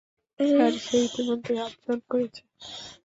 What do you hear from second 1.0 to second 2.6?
ইতিমধ্যেই আবেদন করেছে।